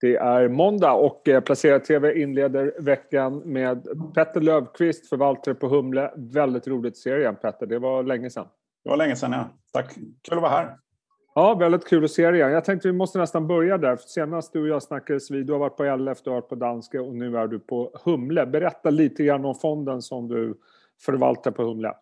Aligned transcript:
Det 0.00 0.16
är 0.16 0.48
måndag 0.48 0.92
och 0.92 1.28
eh, 1.28 1.40
Placera 1.40 1.80
TV 1.80 2.22
inleder 2.22 2.74
veckan 2.78 3.38
med 3.38 3.88
Petter 4.14 4.40
Lövqvist, 4.40 5.08
förvaltare 5.08 5.54
på 5.54 5.68
Humle. 5.68 6.12
Väldigt 6.16 6.68
roligt 6.68 6.92
att 6.92 6.96
se 6.96 7.10
dig 7.10 7.20
igen 7.20 7.36
Petter, 7.42 7.66
det 7.66 7.78
var 7.78 8.02
länge 8.02 8.30
sedan. 8.30 8.46
Det 8.84 8.90
var 8.90 8.96
länge 8.96 9.16
sedan 9.16 9.32
ja. 9.32 9.48
Tack, 9.72 9.94
kul 9.94 10.36
att 10.36 10.42
vara 10.42 10.50
här. 10.50 10.76
Ja, 11.34 11.54
väldigt 11.54 11.88
kul 11.88 12.04
att 12.04 12.10
se 12.10 12.30
dig 12.30 12.40
igen. 12.40 12.52
Jag 12.52 12.64
tänkte 12.64 12.88
vi 12.88 12.94
måste 12.94 13.18
nästan 13.18 13.46
börja 13.46 13.78
där. 13.78 13.96
Senast 13.96 14.52
du 14.52 14.62
och 14.62 14.68
jag 14.68 14.82
snackades 14.82 15.30
vid, 15.30 15.46
du 15.46 15.52
har 15.52 15.60
varit 15.60 15.76
på 15.76 15.96
LF, 15.96 16.22
du 16.22 16.30
har 16.30 16.34
varit 16.34 16.48
på 16.48 16.54
Danske 16.54 16.98
och 16.98 17.14
nu 17.14 17.36
är 17.36 17.46
du 17.46 17.58
på 17.58 18.00
Humle. 18.04 18.46
Berätta 18.46 18.90
lite 18.90 19.24
grann 19.24 19.44
om 19.44 19.54
fonden 19.54 20.02
som 20.02 20.28
du 20.28 20.54
förvaltar 21.04 21.50
på 21.50 21.62
Humle. 21.62 21.92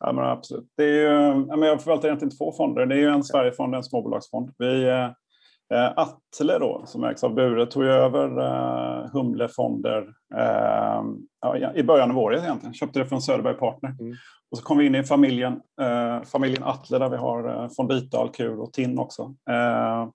Ja, 0.00 0.12
men 0.12 0.24
absolut. 0.24 0.72
Det 0.76 0.84
är 0.84 0.88
ju, 0.88 1.66
jag 1.66 1.82
förvaltar 1.82 2.08
egentligen 2.08 2.36
två 2.36 2.52
fonder. 2.52 2.86
Det 2.86 2.94
är 2.94 2.98
ju 2.98 3.08
en 3.08 3.24
Sverigefond 3.24 3.74
och 3.74 3.76
en 3.76 3.84
småbolagsfond. 3.84 4.50
Vi, 4.58 4.84
Eh, 4.84 5.10
Atle 5.96 6.58
då, 6.58 6.82
som 6.86 7.04
ägs 7.04 7.24
av 7.24 7.34
Bure, 7.34 7.66
tog 7.66 7.84
över 7.84 8.38
eh, 8.38 9.10
Humlefonder 9.12 10.14
eh, 10.34 11.02
ja, 11.40 11.74
i 11.74 11.82
början 11.82 12.10
av 12.10 12.18
året 12.18 12.42
egentligen. 12.42 12.74
Köpte 12.74 12.98
det 12.98 13.06
från 13.06 13.22
Söderberg 13.22 13.54
Partner. 13.54 13.90
Mm. 14.00 14.14
Och 14.50 14.58
så 14.58 14.64
kom 14.64 14.78
vi 14.78 14.86
in 14.86 14.94
i 14.94 15.04
familjen, 15.04 15.60
eh, 15.80 16.22
familjen 16.22 16.62
Atle 16.62 16.98
där 16.98 17.08
vi 17.08 17.16
har 17.16 17.48
eh, 17.48 17.68
Fondita, 17.76 18.18
Alkur 18.18 18.60
och 18.60 18.72
TIN 18.72 18.98
också. 18.98 19.22
Eh, 19.50 20.08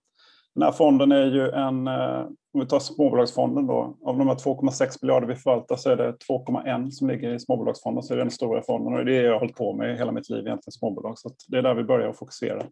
den 0.56 0.64
här 0.64 0.72
fonden 0.72 1.12
är 1.12 1.26
ju 1.26 1.50
en, 1.50 1.88
eh, 1.88 2.26
om 2.54 2.60
vi 2.60 2.66
tar 2.66 2.80
småbolagsfonden 2.80 3.68
då, 3.68 3.98
av 4.06 4.18
de 4.18 4.28
här 4.28 4.36
2,6 4.36 4.98
miljarder 5.02 5.28
vi 5.28 5.36
förvaltar 5.36 5.76
så 5.76 5.90
är 5.90 5.96
det 5.96 6.12
2,1 6.12 6.92
som 6.92 7.10
ligger 7.10 7.34
i 7.34 7.40
småbolagsfonden, 7.40 8.04
så 8.04 8.14
är 8.14 8.18
det 8.18 8.24
den 8.24 8.32
stora 8.32 8.62
fonden 8.62 8.94
och 8.94 9.06
det 9.06 9.16
är 9.16 9.22
det 9.22 9.28
jag 9.28 9.34
har 9.34 9.40
hållit 9.40 9.56
på 9.56 9.74
med 9.74 9.98
hela 9.98 10.12
mitt 10.12 10.30
liv 10.30 10.48
egentligen, 10.48 10.72
småbolag. 10.72 11.20
Så 11.20 11.30
det 11.48 11.58
är 11.58 11.62
där 11.62 11.76
vi 11.76 11.84
börjar 11.84 12.14
fokusera. 12.14 12.64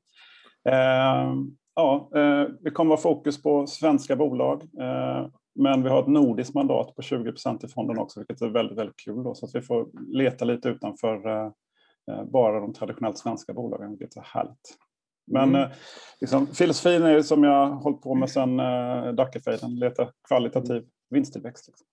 Eh, 1.78 1.84
Ja, 1.84 2.10
eh, 2.16 2.50
det 2.62 2.72
kommer 2.72 2.90
vara 2.90 3.02
fokus 3.02 3.42
på 3.42 3.68
svenska 3.68 4.16
bolag. 4.16 4.64
Eh, 4.64 5.28
men 5.56 5.84
vi 5.84 5.90
har 5.90 6.02
ett 6.02 6.08
nordiskt 6.08 6.54
mandat 6.54 6.96
på 6.96 7.02
20 7.02 7.32
procent 7.32 7.64
i 7.64 7.68
fonden 7.68 7.98
också, 7.98 8.20
vilket 8.20 8.42
är 8.42 8.50
väldigt, 8.50 8.78
väldigt 8.78 9.00
kul. 9.00 9.24
Då, 9.24 9.36
så 9.36 9.46
att 9.46 9.56
vi 9.56 9.62
får 9.62 9.88
leta 10.14 10.46
lite 10.46 10.70
utanför 10.70 11.28
eh, 11.28 11.52
bara 12.32 12.60
de 12.60 12.74
traditionellt 12.74 13.18
svenska 13.18 13.54
bolagen, 13.54 13.90
vilket 13.90 14.18
är 14.18 14.22
härligt. 14.22 14.78
Men 15.32 15.56
mm. 15.56 15.70
liksom, 16.22 16.48
filosofin 16.48 17.04
är 17.04 17.22
som 17.22 17.44
jag 17.44 17.70
hållit 17.70 18.02
på 18.02 18.16
med 18.16 18.30
sedan 18.30 18.60
eh, 18.60 19.14
Dackefejden, 19.14 19.76
leta 19.76 20.08
kvalitativ 20.28 20.86
vinsttillväxt. 21.10 21.68
Liksom. 21.68 21.88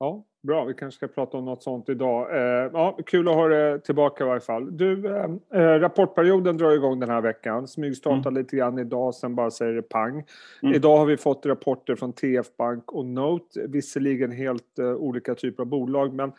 Ja, 0.00 0.24
bra. 0.42 0.64
Vi 0.64 0.74
kanske 0.74 0.96
ska 0.96 1.14
prata 1.14 1.36
om 1.36 1.44
något 1.44 1.62
sånt 1.62 1.88
idag. 1.88 2.36
Eh, 2.36 2.70
ja, 2.72 2.98
kul 3.06 3.28
att 3.28 3.34
ha 3.34 3.48
dig 3.48 3.82
tillbaka 3.82 4.24
i 4.24 4.26
varje 4.26 4.40
fall. 4.40 4.76
Du, 4.76 5.16
eh, 5.16 5.24
eh 5.52 5.80
rapportperioden 5.80 6.56
drar 6.56 6.72
igång 6.72 7.00
den 7.00 7.10
här 7.10 7.20
veckan. 7.20 7.68
Smygstartar 7.68 8.30
mm. 8.30 8.34
lite 8.34 8.56
grann 8.56 8.78
idag, 8.78 9.14
sen 9.14 9.34
bara 9.34 9.50
säger 9.50 9.72
det 9.72 9.82
pang. 9.82 10.24
Mm. 10.62 10.74
Idag 10.74 10.96
har 10.96 11.06
vi 11.06 11.16
fått 11.16 11.46
rapporter 11.46 11.96
från 11.96 12.12
TF 12.12 12.56
Bank 12.56 12.92
och 12.92 13.06
Note. 13.06 13.66
Visserligen 13.68 14.32
helt 14.32 14.78
eh, 14.78 14.92
olika 14.92 15.34
typer 15.34 15.62
av 15.62 15.66
bolag, 15.66 16.14
men 16.14 16.32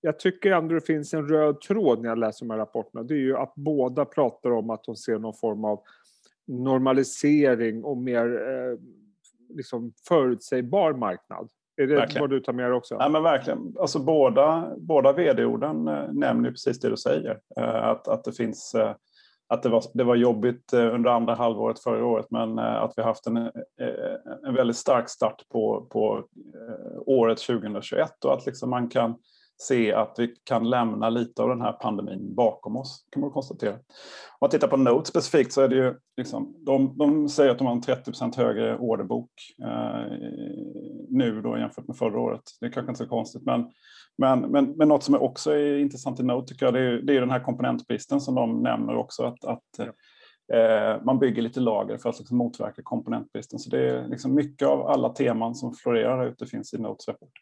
jag 0.00 0.18
tycker 0.18 0.52
ändå 0.52 0.74
det 0.74 0.86
finns 0.86 1.14
en 1.14 1.28
röd 1.28 1.60
tråd 1.60 2.02
när 2.02 2.08
jag 2.08 2.18
läser 2.18 2.46
de 2.46 2.50
här 2.50 2.58
rapporterna. 2.58 3.02
Det 3.02 3.14
är 3.14 3.18
ju 3.18 3.36
att 3.36 3.52
båda 3.54 4.04
pratar 4.04 4.50
om 4.50 4.70
att 4.70 4.84
de 4.84 4.96
ser 4.96 5.18
någon 5.18 5.34
form 5.34 5.64
av 5.64 5.80
normalisering 6.46 7.84
och 7.84 7.96
mer 7.96 8.26
eh, 8.26 8.78
liksom 9.56 9.92
förutsägbar 10.08 10.92
marknad. 10.92 11.50
Är 11.76 11.86
det 11.86 11.94
verkligen. 11.94 12.20
vad 12.20 12.30
du 12.30 12.40
tar 12.40 12.52
med 12.52 12.64
dig 12.64 12.72
också? 12.72 12.96
Ja, 12.98 13.08
men 13.08 13.22
verkligen. 13.22 13.74
Alltså, 13.80 13.98
båda, 13.98 14.72
båda 14.76 15.12
vd-orden 15.12 15.88
äh, 15.88 16.12
nämner 16.12 16.50
precis 16.50 16.80
det 16.80 16.90
du 16.90 16.96
säger. 16.96 17.40
Äh, 17.56 17.74
att, 17.74 18.08
att 18.08 18.24
det 18.24 18.32
finns 18.32 18.74
äh, 18.74 18.94
att 19.48 19.62
det 19.62 19.68
var, 19.68 19.84
det 19.94 20.04
var 20.04 20.14
jobbigt 20.14 20.72
under 20.72 21.10
andra 21.10 21.34
halvåret 21.34 21.80
förra 21.80 22.06
året 22.06 22.26
men 22.30 22.58
att 22.58 22.92
vi 22.96 23.02
haft 23.02 23.26
en, 23.26 23.36
en 24.46 24.54
väldigt 24.54 24.76
stark 24.76 25.08
start 25.08 25.42
på, 25.52 25.86
på 25.90 26.24
året 27.06 27.38
2021 27.38 28.24
och 28.24 28.34
att 28.34 28.46
liksom 28.46 28.70
man 28.70 28.88
kan 28.88 29.14
se 29.62 29.92
att 29.92 30.14
vi 30.18 30.34
kan 30.44 30.70
lämna 30.70 31.10
lite 31.10 31.42
av 31.42 31.48
den 31.48 31.60
här 31.60 31.72
pandemin 31.72 32.34
bakom 32.34 32.76
oss, 32.76 33.06
kan 33.10 33.20
man 33.20 33.30
konstatera. 33.30 33.72
Om 33.72 33.80
man 34.40 34.50
tittar 34.50 34.68
på 34.68 34.76
Note 34.76 35.08
specifikt 35.08 35.52
så 35.52 35.60
är 35.60 35.68
det 35.68 35.76
ju, 35.76 35.94
liksom, 36.16 36.54
de, 36.66 36.98
de 36.98 37.28
säger 37.28 37.50
att 37.50 37.58
de 37.58 37.66
har 37.66 37.74
en 37.74 37.82
30% 37.82 38.36
högre 38.36 38.78
orderbok 38.78 39.30
eh, 39.62 40.12
nu 41.08 41.40
då 41.42 41.58
jämfört 41.58 41.86
med 41.86 41.96
förra 41.96 42.20
året. 42.20 42.42
Det 42.60 42.66
är 42.66 42.70
kanske 42.70 42.90
inte 42.90 43.04
så 43.04 43.08
konstigt, 43.08 43.42
men, 43.44 43.70
men, 44.18 44.40
men, 44.40 44.70
men 44.70 44.88
något 44.88 45.02
som 45.02 45.14
också 45.14 45.52
är 45.52 45.78
intressant 45.78 46.20
i 46.20 46.22
Note 46.22 46.52
tycker 46.52 46.66
jag, 46.66 46.74
det 46.74 46.80
är, 46.80 47.02
det 47.02 47.16
är 47.16 47.20
den 47.20 47.30
här 47.30 47.44
komponentbristen 47.44 48.20
som 48.20 48.34
de 48.34 48.62
nämner 48.62 48.96
också, 48.96 49.22
att, 49.22 49.44
att 49.44 49.62
ja. 49.78 49.92
Eh, 50.52 51.02
man 51.04 51.18
bygger 51.18 51.42
lite 51.42 51.60
lager 51.60 51.98
för 51.98 52.08
att 52.08 52.18
liksom 52.18 52.36
motverka 52.36 52.82
komponentbristen. 52.82 53.58
Så 53.58 53.70
det 53.70 53.90
är 53.90 54.08
liksom 54.08 54.34
mycket 54.34 54.68
av 54.68 54.86
alla 54.86 55.08
teman 55.08 55.54
som 55.54 55.74
florerar 55.74 56.26
ute 56.26 56.46
finns 56.46 56.74
i 56.74 56.78
Notes 56.78 57.08
rapport. 57.08 57.32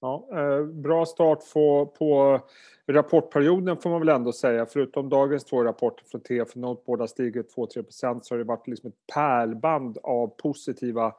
Ja, 0.00 0.28
eh, 0.32 0.64
bra 0.66 1.06
start 1.06 1.38
på, 1.52 1.86
på 1.86 2.40
rapportperioden 2.86 3.76
får 3.76 3.90
man 3.90 4.00
väl 4.00 4.08
ändå 4.08 4.32
säga. 4.32 4.66
Förutom 4.66 5.08
dagens 5.08 5.44
två 5.44 5.64
rapporter 5.64 6.04
från 6.04 6.20
TF 6.20 6.54
Note, 6.54 6.82
båda 6.86 7.06
stigit 7.06 7.56
2-3% 7.56 8.20
så 8.22 8.34
har 8.34 8.38
det 8.38 8.44
varit 8.44 8.68
liksom 8.68 8.88
ett 8.88 9.14
pärlband 9.14 9.98
av 10.02 10.26
positiva 10.26 11.14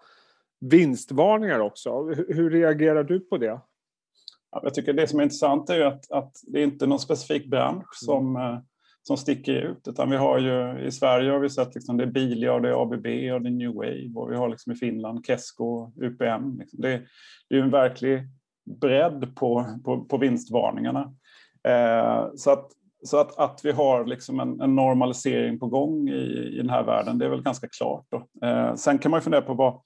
vinstvarningar 0.60 1.60
också. 1.60 2.04
Hur, 2.04 2.34
hur 2.34 2.50
reagerar 2.50 3.04
du 3.04 3.20
på 3.20 3.38
det? 3.38 3.60
Ja, 4.52 4.62
jag 4.64 4.74
tycker 4.74 4.94
det 4.94 5.08
som 5.08 5.20
är 5.20 5.24
intressant 5.24 5.70
är 5.70 5.82
att, 5.82 6.12
att 6.12 6.32
det 6.48 6.60
är 6.60 6.64
inte 6.64 6.88
någon 6.88 7.00
specifik 7.00 7.46
bransch 7.46 7.96
som, 7.96 8.36
mm. 8.36 8.62
som 9.02 9.18
sticker 9.18 9.54
ut. 9.54 9.88
Utan 9.88 10.10
vi 10.10 10.18
har 10.18 10.40
ju, 10.40 10.86
I 10.88 10.92
Sverige 10.92 11.32
har 11.32 11.40
vi 11.40 11.50
sett 11.50 11.76
liksom, 11.76 11.98
det 11.98 12.04
är 12.04 12.08
Bilia, 12.08 12.54
och 12.54 12.62
det 12.62 12.70
är 12.70 12.82
ABB 12.82 13.06
och 13.34 13.42
det 13.42 13.50
är 13.50 13.52
New 13.52 13.74
Wave 13.74 14.12
och 14.16 14.32
vi 14.32 14.36
har 14.36 14.50
liksom 14.50 14.72
i 14.72 14.76
Finland 14.76 15.26
Kesko, 15.26 15.92
UPM. 16.02 16.58
Liksom. 16.60 16.82
Det, 16.82 17.02
det 17.50 17.56
är 17.56 17.60
ju 17.60 17.62
en 17.62 17.72
verklig 17.72 18.28
bredd 18.66 19.36
på, 19.36 19.66
på, 19.86 20.06
på 20.06 20.18
vinstvarningarna. 20.18 21.14
Eh, 21.68 22.28
så 22.36 22.52
att, 22.52 22.72
så 23.04 23.18
att, 23.18 23.38
att 23.38 23.62
vi 23.64 23.72
har 23.72 24.06
liksom 24.06 24.40
en, 24.40 24.62
en 24.62 24.76
normalisering 24.76 25.60
på 25.60 25.68
gång 25.68 26.10
i, 26.10 26.54
i 26.54 26.58
den 26.58 26.70
här 26.70 26.84
världen, 26.84 27.18
det 27.18 27.26
är 27.26 27.30
väl 27.30 27.44
ganska 27.44 27.68
klart. 27.68 28.06
Då. 28.10 28.48
Eh, 28.48 28.76
sen 28.76 28.98
kan 28.98 29.12
man 29.12 29.18
ju 29.18 29.24
fundera 29.24 29.42
på 29.42 29.54
vad, 29.54 29.82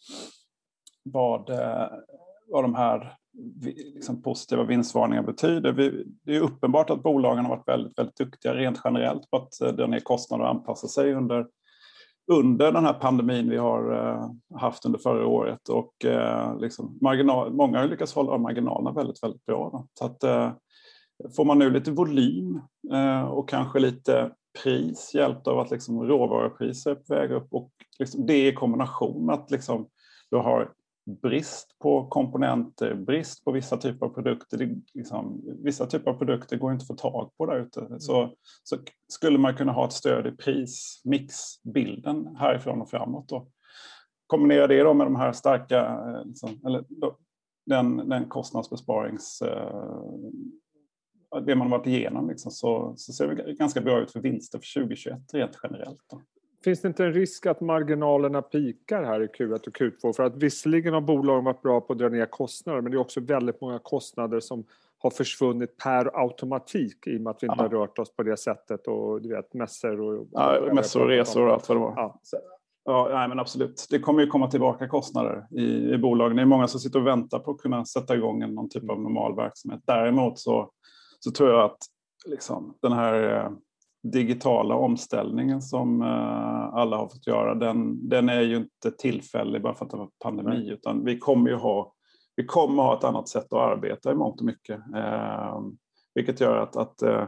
vad, 1.04 1.50
eh, 1.50 1.88
vad 2.48 2.64
de 2.64 2.76
här 2.76 3.18
liksom 3.96 4.22
positiva 4.22 4.64
vinstvarningarna 4.64 5.28
betyder. 5.28 5.72
Vi, 5.72 6.06
det 6.24 6.36
är 6.36 6.40
uppenbart 6.40 6.90
att 6.90 7.04
bolagen 7.04 7.46
har 7.46 7.56
varit 7.56 7.68
väldigt, 7.68 8.00
väldigt 8.00 8.18
duktiga 8.18 8.56
rent 8.56 8.82
generellt 8.84 9.30
på 9.32 9.38
att 9.38 9.62
eh, 9.62 9.68
dra 9.68 9.88
ner 9.88 10.00
kostnader 10.00 10.44
och 10.44 10.50
anpassa 10.50 10.88
sig 10.88 11.14
under 11.14 11.48
under 12.32 12.72
den 12.72 12.86
här 12.86 12.94
pandemin 12.94 13.50
vi 13.50 13.58
har 13.58 13.94
eh, 13.94 14.30
haft 14.60 14.86
under 14.86 15.00
förra 15.00 15.28
året 15.28 15.70
och 15.70 16.06
eh, 16.06 16.60
liksom 16.60 16.98
marginal, 17.02 17.54
många 17.54 17.80
har 17.80 17.88
lyckats 17.88 18.16
hålla 18.16 18.38
marginalerna 18.38 18.92
väldigt, 18.92 19.24
väldigt 19.24 19.46
bra. 19.46 19.70
Då. 19.70 19.88
Så 19.94 20.06
att, 20.06 20.24
eh, 20.24 20.52
får 21.36 21.46
man 21.46 21.60
nu 21.60 21.70
lite 21.70 21.92
volym 21.92 22.62
eh, 22.94 23.24
och 23.24 23.50
kanske 23.50 23.80
lite 23.80 24.32
pris 24.64 25.12
hjälpt 25.14 25.48
av 25.48 25.60
att 25.60 25.72
liksom 25.72 26.04
råvarupriser 26.04 26.92
är 26.92 26.96
på 26.96 27.14
väg 27.14 27.32
upp 27.32 27.48
och 27.52 27.72
liksom 28.00 28.26
det 28.26 28.48
i 28.48 28.54
kombination 28.54 29.26
med 29.26 29.36
att 29.36 29.52
liksom 29.52 29.88
du 30.32 30.38
har 30.38 30.72
brist 31.06 31.80
på 31.80 32.08
komponenter, 32.08 32.94
brist 32.94 33.46
på 33.46 33.52
vissa 33.52 33.78
typer 33.78 34.06
av 34.06 34.10
produkter. 34.10 34.58
Det, 34.58 34.76
liksom, 34.94 35.42
vissa 35.64 35.86
typer 35.86 36.12
av 36.12 36.18
produkter 36.18 36.58
går 36.58 36.72
inte 36.72 36.84
att 36.84 36.88
få 36.88 36.94
tag 36.94 37.32
på 37.38 37.46
där 37.46 37.60
ute. 37.60 37.82
Mm. 37.82 38.00
Så, 38.00 38.34
så 38.64 38.78
skulle 39.08 39.38
man 39.38 39.56
kunna 39.56 39.72
ha 39.72 39.86
ett 39.86 39.94
stöd 39.94 40.28
i 40.28 40.32
prismixbilden 40.32 42.36
härifrån 42.36 42.82
och 42.82 42.90
framåt. 42.90 43.30
Då. 43.30 43.48
Kombinera 44.28 44.68
det 44.68 44.84
då 44.84 44.94
med 44.94 45.08
de 45.08 45.16
här 45.16 45.32
starka, 45.32 45.86
eh, 45.86 46.26
liksom, 46.26 46.60
eller 46.66 46.84
då, 46.90 47.18
den, 47.66 48.10
den 48.10 48.30
kostnadsbesparings 48.30 49.42
eh, 49.42 49.96
det 51.46 51.56
man 51.56 51.70
varit 51.70 51.88
igenom 51.88 52.30
liksom, 52.30 52.52
så, 52.52 52.94
så 52.98 53.14
ser 53.14 53.28
det 53.28 53.54
ganska 53.54 53.82
bra 53.82 54.00
ut 54.00 54.12
för 54.12 54.20
vinster 54.20 54.60
för 54.60 54.82
2021 54.82 55.20
rent 55.34 55.60
generellt. 55.64 56.02
Då. 56.10 56.22
Finns 56.66 56.82
det 56.82 56.88
inte 56.88 57.06
en 57.06 57.14
risk 57.14 57.46
att 57.46 57.62
marginalerna 57.62 58.42
pikar 58.42 59.04
här 59.04 59.22
i 59.22 59.28
Q1 59.28 59.68
och 59.68 59.78
Q2? 59.78 60.14
För 60.14 60.24
att 60.24 60.36
visserligen 60.36 60.94
har 60.94 61.02
bolagen 61.02 61.44
varit 61.44 61.62
bra 61.62 61.82
på 61.82 61.94
att 61.94 62.00
dra 62.00 62.10
ner 62.10 62.26
kostnader 62.26 62.82
men 62.82 62.92
det 62.92 62.98
är 62.98 63.00
också 63.00 63.20
väldigt 63.20 63.62
många 63.62 63.80
kostnader 63.80 64.40
som 64.40 64.64
har 64.98 65.10
försvunnit 65.10 65.78
per 65.78 66.20
automatik 66.24 67.08
i 67.08 67.18
och 67.18 67.22
med 67.22 67.32
att 67.32 67.44
vi 67.44 67.48
inte 67.48 67.56
ja. 67.58 67.64
har 67.64 67.70
rört 67.70 68.00
oss 68.00 68.16
på 68.16 68.24
det 68.24 68.38
sättet 68.38 68.88
och 68.88 69.22
du 69.22 69.30
vet 69.30 69.54
mässor 69.54 70.02
och... 70.02 70.28
Ja, 70.32 70.70
mässor 70.74 71.02
och 71.02 71.08
resor 71.08 71.48
och 71.48 71.54
allt 71.54 71.70
vad 71.70 71.78
det 71.78 71.82
var. 71.82 71.94
Ja. 71.96 72.20
Ja, 72.86 73.10
nej, 73.12 73.28
men 73.28 73.40
absolut. 73.40 73.88
Det 73.90 74.00
kommer 74.00 74.22
ju 74.22 74.28
komma 74.28 74.52
tillbaka 74.52 74.88
kostnader 74.88 75.48
i, 75.52 75.94
i 75.94 75.98
bolagen. 75.98 76.36
Det 76.36 76.42
är 76.42 76.46
många 76.46 76.68
som 76.68 76.80
sitter 76.80 77.00
och 77.00 77.08
väntar 77.08 77.40
på 77.40 77.52
att 77.52 77.58
kunna 77.58 77.86
sätta 77.86 78.16
igång 78.16 78.54
någon 78.54 78.70
typ 78.70 78.90
av 78.90 79.02
normal 79.02 79.36
verksamhet. 79.36 79.82
Däremot 79.86 80.40
så, 80.40 80.70
så 81.20 81.32
tror 81.32 81.50
jag 81.50 81.66
att 81.66 81.78
liksom, 82.26 82.78
den 82.82 82.92
här 82.92 83.38
eh, 83.38 83.52
digitala 84.12 84.76
omställningen 84.76 85.62
som 85.62 86.02
eh, 86.02 86.74
alla 86.74 86.98
har 86.98 87.08
fått 87.08 87.28
göra, 87.28 87.56
den, 87.56 88.10
den 88.10 88.30
är 88.30 88.42
ju 88.42 88.56
inte 88.56 88.92
tillfällig 88.98 89.62
bara 89.62 89.74
för 89.74 89.86
att 89.86 89.92
det 89.92 89.98
var 89.98 90.10
pandemi, 90.24 90.58
Nej. 90.58 90.70
utan 90.70 91.06
vi 91.06 91.20
kommer 91.20 91.50
ju 91.50 91.56
ha, 91.56 91.94
vi 92.36 92.46
kommer 92.46 92.84
ha 92.84 92.98
ett 92.98 93.04
annat 93.04 93.30
sätt 93.30 93.54
att 93.54 93.72
arbeta 93.72 94.12
i 94.12 94.16
mångt 94.16 94.40
och 94.40 94.46
mycket. 94.46 94.80
Eh, 94.96 95.62
vilket 96.14 96.42
gör 96.42 96.58
att, 96.58 96.76
att 96.76 97.02
eh, 97.02 97.24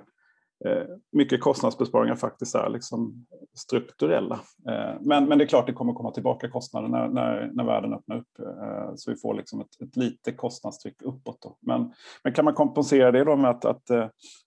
Eh, 0.66 0.84
mycket 1.12 1.42
kostnadsbesparingar 1.42 2.16
faktiskt 2.16 2.56
är 2.56 2.70
liksom 2.70 3.26
strukturella. 3.58 4.40
Eh, 4.70 4.96
men, 5.02 5.26
men 5.26 5.38
det 5.38 5.44
är 5.44 5.48
klart 5.48 5.68
det 5.68 5.74
kommer 5.74 5.94
komma 5.94 6.12
tillbaka 6.12 6.50
kostnader 6.50 6.88
när, 6.88 7.08
när, 7.08 7.52
när 7.54 7.64
världen 7.64 7.94
öppnar 7.94 8.18
upp. 8.18 8.40
Eh, 8.40 8.92
så 8.96 9.12
vi 9.12 9.18
får 9.18 9.34
liksom 9.34 9.62
ett, 9.62 9.82
ett 9.82 9.96
lite 9.96 10.32
kostnadstryck 10.32 11.02
uppåt. 11.02 11.42
Då. 11.42 11.58
Men, 11.62 11.94
men 12.24 12.34
kan 12.34 12.46
man 12.46 12.54
kompensera 12.54 13.12
det 13.12 13.24
då 13.24 13.36
med 13.36 13.50
att, 13.50 13.66
att, 13.66 13.92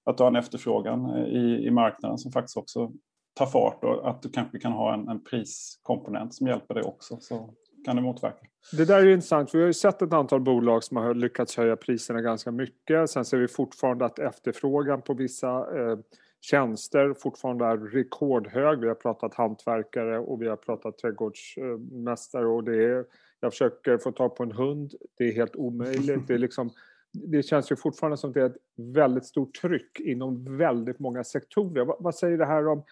att 0.05 0.17
du 0.17 0.23
har 0.23 0.31
en 0.31 0.37
efterfrågan 0.37 1.17
i, 1.17 1.67
i 1.67 1.71
marknaden 1.71 2.19
som 2.19 2.33
faktiskt 2.33 2.57
också 2.57 2.93
tar 3.35 3.47
fart 3.47 3.85
och 3.85 4.11
att 4.11 4.23
du 4.23 4.31
kanske 4.31 4.59
kan 4.59 4.73
ha 4.73 4.95
en, 4.95 5.09
en 5.09 5.25
priskomponent 5.25 6.35
som 6.35 6.47
hjälper 6.47 6.75
dig 6.75 6.83
också. 6.83 7.17
Så 7.21 7.55
kan 7.85 7.97
det 7.97 8.03
motverka. 8.03 8.47
Det 8.73 8.85
där 8.85 8.99
är 8.99 9.06
intressant. 9.06 9.55
Vi 9.55 9.61
har 9.61 9.67
ju 9.67 9.73
sett 9.73 10.03
ett 10.03 10.12
antal 10.12 10.41
bolag 10.41 10.85
som 10.85 10.97
har 10.97 11.15
lyckats 11.15 11.56
höja 11.56 11.77
priserna 11.77 12.21
ganska 12.21 12.50
mycket. 12.50 13.11
Sen 13.11 13.25
ser 13.25 13.38
vi 13.38 13.49
fortfarande 13.49 14.05
att 14.05 14.19
efterfrågan 14.19 15.03
på 15.03 15.15
vissa 15.15 15.49
eh, 15.49 15.99
tjänster 16.41 17.15
fortfarande 17.15 17.65
är 17.65 17.77
rekordhög. 17.77 18.81
Vi 18.81 18.88
har 18.88 18.94
pratat 18.94 19.35
hantverkare 19.35 20.19
och 20.19 20.43
vi 20.43 20.49
har 20.49 20.56
pratat 20.56 20.99
trädgårdsmästare 20.99 22.47
och 22.47 22.65
det 22.65 22.85
är, 22.85 23.05
jag 23.41 23.53
försöker 23.53 23.99
få 23.99 24.12
tag 24.12 24.37
på 24.37 24.43
en 24.43 24.53
hund. 24.53 24.94
Det 25.19 25.25
är 25.25 25.33
helt 25.33 25.56
omöjligt. 25.56 26.26
Det, 26.26 26.35
är 26.35 26.38
liksom, 26.38 26.71
det 27.12 27.43
känns 27.43 27.73
ju 27.73 27.76
fortfarande 27.76 28.17
som 28.17 28.31
att 28.31 28.35
det 28.35 28.41
är 28.41 28.47
ett 28.47 28.62
väldigt 28.76 29.26
stort 29.26 29.55
tryck 29.55 30.00
inom 30.00 30.56
väldigt 30.56 30.99
många 30.99 31.25
sektorer. 31.25 31.85
Vad, 31.85 31.97
vad 32.00 32.15
säger 32.15 32.38
det 32.38 32.47
här 32.47 32.69
om 32.69 32.85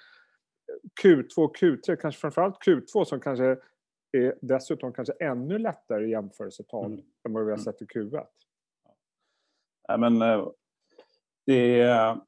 Q2 1.03 1.39
och 1.39 1.57
Q3, 1.57 1.97
kanske 1.97 2.21
framförallt 2.21 2.57
Q2 2.67 3.05
som 3.05 3.21
kanske 3.21 3.57
är 4.13 4.35
dessutom 4.41 4.93
kanske 4.93 5.13
ännu 5.13 5.59
lättare 5.59 6.07
i 6.07 6.11
jämförelsetal 6.11 6.87
mm. 6.87 7.05
än 7.29 7.33
vad 7.33 7.45
vi 7.45 7.51
har 7.51 7.59
mm. 7.59 7.65
sett 7.65 7.83
i 7.83 7.85
Q1. 7.85 8.27
Ja, 9.89 9.97
men, 9.97 10.23
eh, 10.23 10.49
det 11.47 11.81
är, 11.81 12.21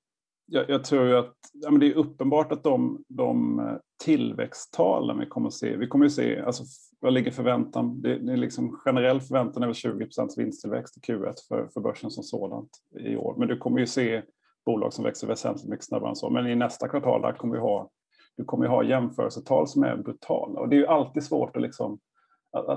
jag, 0.46 0.70
jag 0.70 0.84
tror 0.84 1.14
att 1.14 1.36
ja, 1.52 1.70
men 1.70 1.80
det 1.80 1.86
är 1.86 1.94
uppenbart 1.94 2.52
att 2.52 2.64
de, 2.64 3.04
de 3.08 3.58
eh, 3.58 3.76
tillväxttalen 4.04 5.18
vi 5.18 5.26
kommer 5.26 5.46
att 5.46 5.54
se, 5.54 5.76
vi 5.76 5.86
kommer 5.86 6.06
att 6.06 6.12
se, 6.12 6.40
alltså 6.40 6.64
vad 7.00 7.12
ligger 7.12 7.30
förväntan? 7.30 8.02
Det, 8.02 8.18
det 8.18 8.32
är 8.32 8.36
liksom 8.36 8.76
generell 8.84 9.20
förväntan 9.20 9.62
är 9.62 9.66
väl 9.66 9.74
20 9.74 10.08
vinsttillväxt 10.36 10.96
i 10.96 11.00
Q1 11.00 11.34
för, 11.48 11.68
för 11.74 11.80
börsen 11.80 12.10
som 12.10 12.24
sådant 12.24 12.70
i 12.98 13.16
år. 13.16 13.34
Men 13.38 13.48
du 13.48 13.56
kommer 13.56 13.80
ju 13.80 13.86
se 13.86 14.22
bolag 14.66 14.92
som 14.92 15.04
växer 15.04 15.26
väsentligt 15.26 15.68
mycket 15.68 15.86
snabbare 15.86 16.10
än 16.10 16.16
så. 16.16 16.30
Men 16.30 16.46
i 16.46 16.54
nästa 16.54 16.88
kvartal 16.88 17.22
där 17.22 17.32
kommer 17.32 17.54
vi 17.54 17.60
ha 17.60 17.90
du 18.36 18.44
kommer 18.44 18.66
ha 18.66 18.82
jämförelsetal 18.82 19.68
som 19.68 19.82
är 19.82 19.96
brutala. 19.96 20.60
Och 20.60 20.68
det 20.68 20.76
är 20.76 20.80
ju 20.80 20.86
alltid 20.86 21.22
svårt 21.22 21.56
att 21.56 21.62
liksom, 21.62 21.98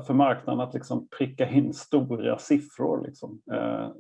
för 0.08 0.14
marknaden 0.14 0.62
att 0.62 0.74
liksom 0.74 1.08
pricka 1.18 1.50
in 1.50 1.74
stora 1.74 2.38
siffror. 2.38 3.06
Liksom. 3.06 3.42
Eh, 3.52 3.84
eh, 3.84 3.92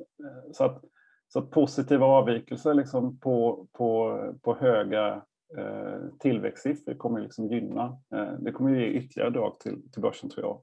så, 0.51 0.63
att, 0.63 0.83
så 1.27 1.39
att 1.39 1.51
positiva 1.51 2.05
avvikelser 2.05 2.73
liksom 2.73 3.19
på, 3.19 3.67
på, 3.73 4.19
på 4.41 4.55
höga 4.55 5.21
eh, 5.57 5.99
tillväxtsiffror 6.19 6.93
kommer 6.93 7.19
liksom 7.19 7.47
gynna. 7.47 7.97
Det 8.39 8.51
kommer 8.51 8.75
ge 8.75 8.85
ytterligare 8.85 9.29
drag 9.29 9.59
till, 9.59 9.91
till 9.91 10.01
börsen 10.01 10.29
tror 10.29 10.45
jag. 10.45 10.61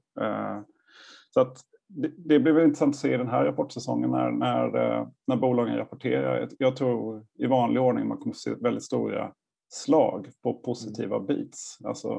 Så 1.33 1.39
att 1.41 1.57
det, 1.87 2.11
det 2.17 2.39
blir 2.39 2.63
intressant 2.63 2.95
att 2.95 3.01
se 3.01 3.17
den 3.17 3.27
här 3.27 3.45
rapportsäsongen 3.45 4.11
när, 4.11 4.31
när, 4.31 5.07
när 5.27 5.35
bolagen 5.35 5.77
rapporterar. 5.77 6.49
Jag 6.57 6.75
tror 6.75 7.25
i 7.39 7.47
vanlig 7.47 7.81
ordning 7.81 8.07
man 8.07 8.17
kommer 8.17 8.33
att 8.33 8.37
se 8.37 8.53
väldigt 8.53 8.83
stora 8.83 9.33
slag 9.71 10.29
på 10.43 10.53
positiva 10.53 11.15
mm. 11.15 11.27
beats. 11.27 11.79
Alltså, 11.83 12.09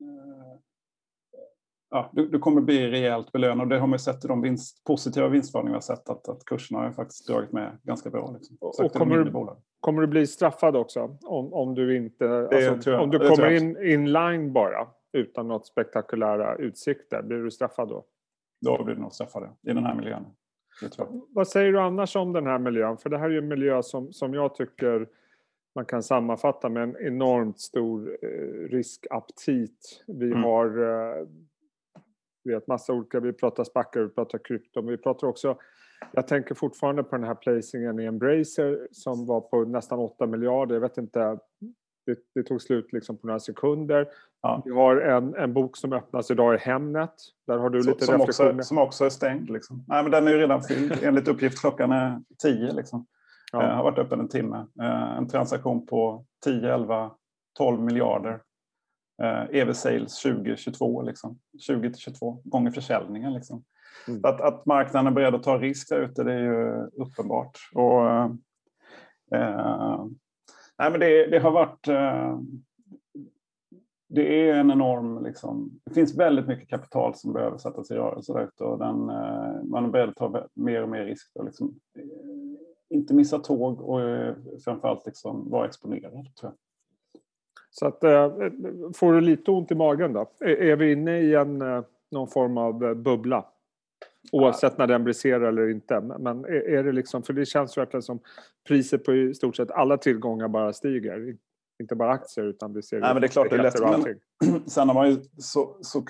eh, 0.00 0.58
ja, 1.90 2.10
du, 2.12 2.28
du, 2.28 2.38
kommer 2.38 2.60
bli 2.60 2.90
rejält 2.90 3.32
belönad 3.32 3.68
det 3.68 3.78
har 3.78 3.86
man 3.86 3.98
sett 3.98 4.24
i 4.24 4.28
de 4.28 4.42
vinst, 4.42 4.84
positiva 4.84 5.28
vinstvarningar 5.28 5.72
vi 5.72 5.76
har 5.76 5.96
sett 5.96 6.08
att, 6.08 6.28
att 6.28 6.44
kurserna 6.44 6.80
har 6.80 6.92
faktiskt 6.92 7.26
dragit 7.26 7.52
med 7.52 7.78
ganska 7.82 8.10
bra. 8.10 8.32
Liksom. 8.32 8.56
Och 8.60 8.92
kommer, 8.92 9.16
du, 9.16 9.32
kommer 9.80 10.00
du 10.00 10.06
bli 10.06 10.26
straffad 10.26 10.76
också 10.76 11.18
om, 11.22 11.52
om 11.52 11.74
du 11.74 11.96
inte, 11.96 12.48
alltså, 12.52 12.96
om 12.96 13.10
du 13.10 13.18
kommer 13.18 13.50
in 13.50 13.82
inline 13.82 14.52
bara 14.52 14.88
utan 15.12 15.48
något 15.48 15.66
spektakulära 15.66 16.56
utsikter, 16.56 17.22
blir 17.22 17.38
du 17.38 17.50
straffad 17.50 17.88
då? 17.88 18.04
Då 18.60 18.84
blir 18.84 18.94
du 18.94 19.00
nog 19.00 19.12
straffad 19.12 19.42
i 19.62 19.72
den 19.72 19.84
här 19.84 19.94
miljön. 19.94 20.26
Vad 21.28 21.48
säger 21.48 21.72
du 21.72 21.80
annars 21.80 22.16
om 22.16 22.32
den 22.32 22.46
här 22.46 22.58
miljön? 22.58 22.98
För 22.98 23.10
det 23.10 23.18
här 23.18 23.26
är 23.26 23.30
ju 23.30 23.38
en 23.38 23.48
miljö 23.48 23.82
som, 23.82 24.12
som 24.12 24.34
jag 24.34 24.54
tycker 24.54 25.08
man 25.74 25.84
kan 25.84 26.02
sammanfatta 26.02 26.68
med 26.68 26.82
en 26.82 26.96
enormt 27.06 27.60
stor 27.60 28.18
eh, 28.22 28.68
riskaptit. 28.70 30.04
Vi 30.06 30.26
mm. 30.26 30.42
har 30.42 30.66
eh, 30.66 31.26
vet 32.44 32.66
massa 32.66 32.92
olika, 32.92 33.20
vi 33.20 33.32
pratar 33.32 33.64
spackar, 33.64 34.00
vi 34.00 34.08
pratar 34.08 34.38
krypto, 34.38 34.82
men 34.82 34.90
vi 34.90 34.98
pratar 34.98 35.26
också 35.26 35.56
jag 36.12 36.28
tänker 36.28 36.54
fortfarande 36.54 37.02
på 37.02 37.16
den 37.16 37.24
här 37.24 37.34
placingen 37.34 38.00
i 38.00 38.04
Embracer 38.04 38.88
som 38.92 39.26
var 39.26 39.40
på 39.40 39.64
nästan 39.64 39.98
8 39.98 40.26
miljarder. 40.26 40.74
Jag 40.74 40.80
vet 40.80 40.98
inte, 40.98 41.38
det, 42.06 42.18
det 42.34 42.42
tog 42.42 42.62
slut 42.62 42.92
liksom 42.92 43.18
på 43.18 43.26
några 43.26 43.40
sekunder. 43.40 44.08
Ja. 44.42 44.62
Vi 44.64 44.70
har 44.70 44.96
en, 44.96 45.34
en 45.34 45.52
bok 45.54 45.76
som 45.76 45.92
öppnas 45.92 46.30
idag 46.30 46.54
i 46.54 46.58
Hemnet. 46.58 47.14
Där 47.46 47.58
har 47.58 47.70
du 47.70 47.82
så, 47.82 47.90
lite 47.90 48.04
som 48.04 48.18
reflektioner. 48.18 48.54
Också, 48.54 48.68
som 48.68 48.78
också 48.78 49.04
är 49.04 49.08
stängd. 49.10 49.50
Liksom. 49.50 49.84
Nej, 49.88 50.02
men 50.02 50.12
den 50.12 50.26
är 50.26 50.30
ju 50.32 50.38
redan 50.38 50.62
fylld. 50.62 50.98
Enligt 51.02 51.28
uppgift 51.28 51.60
klockan 51.60 51.92
är 51.92 52.20
10. 52.42 52.72
Liksom. 52.72 53.06
Ja. 53.52 53.62
Eh, 53.62 53.74
har 53.76 53.84
varit 53.84 53.98
öppen 53.98 54.20
en 54.20 54.28
timme. 54.28 54.66
Eh, 54.80 55.16
en 55.16 55.28
transaktion 55.28 55.86
på 55.86 56.24
10, 56.44 56.74
11, 56.74 57.10
12 57.58 57.80
miljarder. 57.80 58.40
EV 59.50 59.68
eh, 59.68 59.72
sales 59.72 60.22
2022, 60.22 61.02
liksom. 61.02 61.38
20 61.58 61.90
till 61.92 62.00
22 62.00 62.42
gånger 62.44 62.70
försäljningen. 62.70 63.34
Liksom. 63.34 63.64
Mm. 64.08 64.20
Att, 64.24 64.40
att 64.40 64.66
marknaden 64.66 65.06
är 65.06 65.10
beredd 65.10 65.34
att 65.34 65.42
ta 65.42 65.58
risk 65.58 65.88
där 65.88 66.00
ute 66.00 66.24
det 66.24 66.32
är 66.32 66.38
ju 66.38 66.86
uppenbart. 67.02 67.58
Och, 67.74 68.10
eh, 69.36 70.04
nej, 70.78 70.90
men 70.90 71.00
det, 71.00 71.26
det 71.26 71.38
har 71.38 71.50
varit 71.50 71.88
eh, 71.88 72.38
det 74.08 74.50
är 74.50 74.54
en 74.54 74.70
enorm... 74.70 75.24
Liksom, 75.24 75.80
det 75.84 75.94
finns 75.94 76.18
väldigt 76.18 76.46
mycket 76.46 76.68
kapital 76.68 77.14
som 77.14 77.32
behöver 77.32 77.58
sättas 77.58 77.90
i 77.90 77.94
rörelse 77.94 78.32
där 78.32 78.44
ute 78.44 78.64
och 78.64 78.78
den, 78.78 78.98
man 79.70 79.84
är 79.84 79.88
beredd 79.88 80.08
att 80.08 80.16
ta 80.16 80.46
mer 80.54 80.82
och 80.82 80.88
mer 80.88 81.04
risk. 81.04 81.30
Och 81.34 81.44
liksom, 81.44 81.74
inte 82.90 83.14
missa 83.14 83.38
tåg 83.38 83.80
och 83.80 84.00
eh, 84.00 84.34
framförallt 84.64 85.06
liksom 85.06 85.50
vara 85.50 85.66
exponerad. 85.66 86.12
Tror 86.12 86.26
jag. 86.40 86.52
Så 87.70 87.86
att, 87.86 88.04
eh, 88.04 88.32
får 88.94 89.12
du 89.12 89.20
lite 89.20 89.50
ont 89.50 89.70
i 89.70 89.74
magen 89.74 90.12
då? 90.12 90.30
Är, 90.40 90.76
vi 90.76 90.92
inne 90.92 91.20
i 91.20 91.34
en, 91.34 91.62
eh, 91.62 91.84
någon 92.10 92.28
form 92.28 92.58
av 92.58 92.94
bubbla? 92.94 93.44
Oavsett 94.32 94.78
när 94.78 94.86
den 94.86 95.04
briserar 95.04 95.48
eller 95.48 95.70
inte. 95.70 96.00
Men 96.00 96.44
är, 96.44 96.82
det 96.82 96.92
liksom, 96.92 97.22
för 97.22 97.32
det 97.32 97.46
känns 97.46 97.78
verkligen 97.78 98.02
som 98.02 98.18
priset 98.68 99.04
på 99.04 99.14
i 99.14 99.34
stort 99.34 99.56
sett 99.56 99.70
alla 99.70 99.96
tillgångar 99.96 100.48
bara 100.48 100.72
stiger. 100.72 101.36
Inte 101.82 101.94
bara 101.94 102.10
aktier 102.10 102.44
utan 102.44 102.72
vi 102.72 102.82
ser 102.82 103.00
Nej, 103.00 103.14
men 103.14 103.20
det 103.20 103.26
är 103.26 103.28
klart 103.28 103.50
det 103.50 103.56
är 103.56 103.62
lätt. 103.62 103.80
Men, 104.44 104.60
sen 104.66 104.88
har 104.88 104.94
man 104.94 105.10
ju 105.10 105.16
så, 105.38 105.76
så 105.80 106.02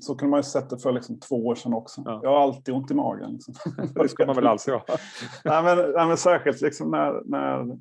så 0.00 0.14
kunde 0.14 0.30
man 0.30 0.38
ju 0.38 0.44
sett 0.44 0.70
det 0.70 0.78
för 0.78 0.92
liksom 0.92 1.20
två 1.20 1.46
år 1.46 1.54
sedan 1.54 1.74
också. 1.74 2.02
Ja. 2.04 2.20
Jag 2.22 2.30
har 2.30 2.42
alltid 2.42 2.74
ont 2.74 2.90
i 2.90 2.94
magen. 2.94 3.32
Liksom. 3.32 3.54
det 3.94 4.08
ska 4.08 4.26
man 4.26 4.36
väl 4.36 4.46
alltid 4.46 4.74
ha. 4.74 4.84
nej, 5.44 5.62
men, 5.62 5.92
nej, 5.92 6.06
men 6.06 6.16
särskilt 6.16 6.60
liksom 6.60 6.90
när, 6.90 7.22
när 7.24 7.60
mm. 7.60 7.80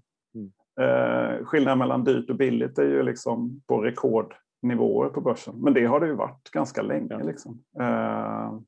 eh, 0.80 1.46
skillnaden 1.46 1.80
mellan 1.80 2.04
dyrt 2.04 2.30
och 2.30 2.36
billigt 2.36 2.78
är 2.78 2.84
ju 2.84 3.04
liksom 3.04 3.62
på 3.68 3.82
rekordnivåer 3.82 5.10
på 5.10 5.22
börsen. 5.22 5.56
Men 5.58 5.74
det 5.74 5.86
har 5.86 6.00
det 6.00 6.08
ju 6.08 6.16
varit 6.16 6.50
ganska 6.52 6.82
länge. 6.82 7.14
Ja. 7.14 7.20
Liksom. 7.20 7.64
Eh, 7.80 8.60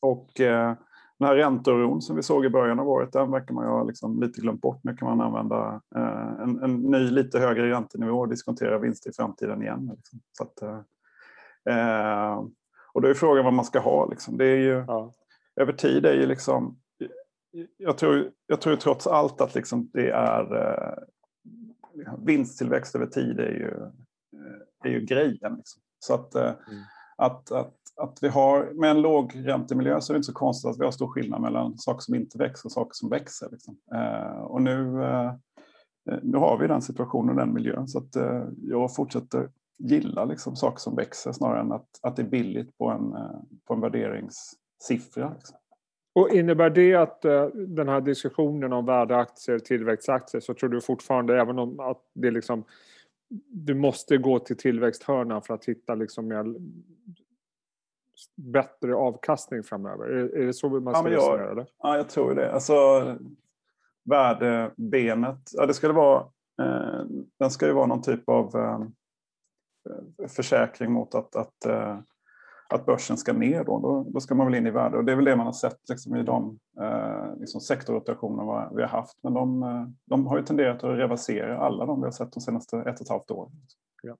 och 0.00 0.40
eh, 0.40 0.74
den 1.18 1.28
här 1.28 1.34
ränteoron 1.34 2.02
som 2.02 2.16
vi 2.16 2.22
såg 2.22 2.44
i 2.44 2.50
början 2.50 2.80
av 2.80 2.88
året, 2.88 3.12
den 3.12 3.30
verkar 3.30 3.54
man 3.54 3.64
ju 3.64 3.70
ha 3.70 3.82
liksom 3.82 4.20
lite 4.20 4.40
glömt 4.40 4.60
bort. 4.60 4.80
Nu 4.82 4.96
kan 4.96 5.08
man 5.08 5.20
använda 5.20 5.80
eh, 5.96 6.42
en, 6.42 6.62
en, 6.62 6.76
ny 6.76 7.10
lite 7.10 7.38
högre 7.38 7.70
räntenivå 7.70 8.18
och 8.18 8.28
diskontera 8.28 8.78
vinster 8.78 9.10
i 9.10 9.12
framtiden 9.12 9.62
igen. 9.62 9.90
Liksom. 9.96 10.20
Så 10.32 10.42
att, 10.42 10.86
eh, 11.68 12.44
och 12.92 13.02
då 13.02 13.08
är 13.08 13.14
frågan 13.14 13.44
vad 13.44 13.54
man 13.54 13.64
ska 13.64 13.78
ha. 13.78 14.06
Liksom. 14.06 14.36
Det 14.36 14.44
är 14.44 14.56
ju, 14.56 14.84
ja. 14.86 15.12
Över 15.60 15.72
tid 15.72 16.06
är 16.06 16.14
ju 16.14 16.26
liksom... 16.26 16.78
Jag 17.76 17.98
tror, 17.98 18.30
jag 18.46 18.60
tror 18.60 18.76
trots 18.76 19.06
allt 19.06 19.40
att 19.40 19.54
liksom 19.54 19.90
det 19.92 20.10
är... 20.10 20.56
Eh, 20.56 20.98
vinsttillväxt 22.18 22.94
över 22.94 23.06
tid 23.06 23.40
är 23.40 23.50
ju, 23.50 23.74
eh, 24.32 24.90
är 24.90 24.90
ju 24.90 25.00
grejen. 25.00 25.54
Liksom. 25.56 25.82
Så 25.98 26.14
att, 26.14 26.34
eh, 26.34 26.42
mm. 26.42 26.82
att, 27.16 27.52
att, 27.52 27.74
att 27.96 28.18
vi 28.22 28.28
har, 28.28 28.70
med 28.74 28.90
en 28.90 29.02
låg 29.02 29.32
räntemiljö 29.34 30.00
så 30.00 30.12
är 30.12 30.14
det 30.14 30.18
inte 30.18 30.26
så 30.26 30.32
konstigt 30.32 30.70
att 30.70 30.80
vi 30.80 30.84
har 30.84 30.90
stor 30.90 31.08
skillnad 31.08 31.40
mellan 31.40 31.78
saker 31.78 32.00
som 32.00 32.14
inte 32.14 32.38
växer 32.38 32.66
och 32.66 32.72
saker 32.72 32.94
som 32.94 33.08
växer. 33.08 33.48
Liksom. 33.50 33.78
Eh, 33.94 34.40
och 34.40 34.62
nu, 34.62 34.84
nu 36.22 36.38
har 36.38 36.58
vi 36.58 36.66
den 36.66 36.82
situationen 36.82 37.30
och 37.30 37.36
den 37.36 37.54
miljön. 37.54 37.88
Så 37.88 37.98
att, 37.98 38.16
jag 38.56 38.94
fortsätter 38.94 39.48
gilla 39.78 40.24
liksom 40.24 40.56
saker 40.56 40.78
som 40.78 40.96
växer 40.96 41.32
snarare 41.32 41.60
än 41.60 41.72
att, 41.72 41.88
att 42.02 42.16
det 42.16 42.22
är 42.22 42.26
billigt 42.26 42.78
på 42.78 42.88
en, 42.88 43.12
eh, 43.12 43.40
på 43.64 43.74
en 43.74 43.80
värderingssiffra. 43.80 45.32
Liksom. 45.34 45.56
Och 46.12 46.30
innebär 46.30 46.70
det 46.70 46.94
att 46.94 47.24
uh, 47.24 47.46
den 47.54 47.88
här 47.88 48.00
diskussionen 48.00 48.72
om 48.72 48.86
värdeaktier, 48.86 49.58
tillväxtaktier, 49.58 50.40
så 50.40 50.54
tror 50.54 50.70
du 50.70 50.80
fortfarande, 50.80 51.40
även 51.40 51.58
om 51.58 51.80
att 51.80 52.02
det 52.14 52.30
liksom, 52.30 52.64
du 53.48 53.74
måste 53.74 54.16
gå 54.16 54.38
till 54.38 54.56
tillväxthörnan 54.56 55.42
för 55.42 55.54
att 55.54 55.64
hitta 55.64 55.94
liksom 55.94 56.28
mer 56.28 56.54
bättre 58.36 58.94
avkastning 58.94 59.62
framöver? 59.62 60.06
Är, 60.06 60.36
är 60.36 60.46
det 60.46 60.52
så 60.52 60.68
man 60.68 60.94
ska 60.94 61.10
ja, 61.10 61.16
resonera? 61.16 61.66
Ja, 61.82 61.96
jag 61.96 62.08
tror 62.08 62.34
det. 62.34 62.52
Alltså, 62.52 62.74
värdebenet, 64.04 65.50
ja, 65.52 65.66
det 65.66 65.74
ska 65.74 65.88
det 65.88 65.94
vara, 65.94 66.20
eh, 66.62 67.04
den 67.38 67.50
ska 67.50 67.66
ju 67.66 67.72
vara 67.72 67.86
någon 67.86 68.02
typ 68.02 68.28
av 68.28 68.56
eh, 68.56 68.80
försäkring 70.28 70.92
mot 70.92 71.14
att, 71.14 71.36
att, 71.36 71.66
eh, 71.66 71.98
att 72.68 72.86
börsen 72.86 73.16
ska 73.16 73.32
ner. 73.32 73.64
Då. 73.64 73.78
Då, 73.78 74.06
då, 74.08 74.20
ska 74.20 74.34
man 74.34 74.46
väl 74.46 74.54
in 74.54 74.66
i 74.66 74.70
värde 74.70 74.96
och 74.96 75.04
det 75.04 75.12
är 75.12 75.16
väl 75.16 75.24
det 75.24 75.36
man 75.36 75.46
har 75.46 75.52
sett 75.52 75.88
liksom, 75.88 76.16
i 76.16 76.22
de 76.22 76.58
eh, 76.80 77.36
liksom 77.36 77.60
sektorrotationer 77.60 78.74
vi 78.76 78.82
har 78.82 78.88
haft. 78.88 79.18
Men 79.22 79.34
de, 79.34 79.62
eh, 79.62 79.86
de 80.04 80.26
har 80.26 80.38
ju 80.38 80.44
tenderat 80.44 80.84
att 80.84 80.98
reversera 80.98 81.58
alla 81.58 81.86
de 81.86 82.00
vi 82.00 82.04
har 82.04 82.12
sett 82.12 82.32
de 82.32 82.40
senaste 82.40 82.78
ett 82.78 83.00
och 83.00 83.00
ett 83.00 83.08
halvt 83.08 83.30
åren. 83.30 83.52
Ja. 84.02 84.16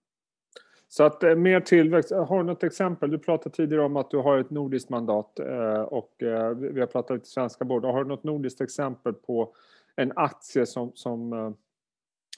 Så 0.89 1.03
att 1.05 1.23
eh, 1.23 1.35
mer 1.35 1.61
tillväxt. 1.61 2.11
Har 2.11 2.39
du 2.39 2.45
något 2.45 2.65
exempel? 2.65 3.11
Du 3.11 3.19
pratade 3.19 3.55
tidigare 3.55 3.85
om 3.85 3.97
att 3.97 4.11
du 4.11 4.17
har 4.17 4.39
ett 4.39 4.51
nordiskt 4.51 4.91
mandat 4.91 5.39
eh, 5.39 5.81
och 5.81 6.23
eh, 6.23 6.51
vi 6.51 6.81
har 6.81 6.87
pratat 6.87 7.15
lite 7.15 7.29
svenska 7.29 7.65
bord. 7.65 7.85
Har 7.85 8.05
du 8.05 8.09
något 8.09 8.25
nordiskt 8.25 8.61
exempel 8.61 9.15
på 9.15 9.55
en 9.97 10.13
aktie 10.17 10.67
som, 10.67 10.93
som, 10.95 11.33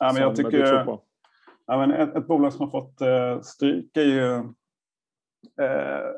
ja, 0.00 0.12
men 0.14 0.22
jag 0.22 0.36
tycker, 0.36 0.50
du 0.50 0.66
tror 0.66 0.84
på? 0.84 1.00
Ja, 1.66 1.78
men 1.78 1.90
ett, 1.90 2.16
ett 2.16 2.26
bolag 2.26 2.52
som 2.52 2.60
har 2.60 2.80
fått 2.80 3.00
eh, 3.00 3.40
stryk 3.40 3.96
är 3.96 4.02
ju 4.02 4.34
eh, 5.64 6.10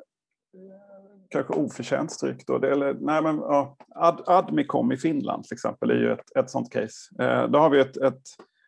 kanske 1.30 1.54
oförtjänt 1.54 2.12
stryk. 2.12 2.46
Då. 2.46 2.58
Det, 2.58 2.70
eller, 2.70 2.96
nej, 3.00 3.22
men, 3.22 3.36
ja, 3.36 3.76
Ad, 3.94 4.22
Admicom 4.26 4.92
i 4.92 4.96
Finland 4.96 5.44
till 5.44 5.54
exempel 5.54 5.90
är 5.90 5.94
ju 5.94 6.12
ett, 6.12 6.36
ett 6.36 6.50
sånt 6.50 6.72
case. 6.72 7.22
Eh, 7.22 7.48
då 7.48 7.58
har 7.58 7.70
vi 7.70 7.80
ett, 7.80 7.96
ett, 7.96 8.22